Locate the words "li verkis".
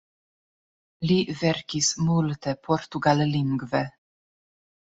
1.11-1.91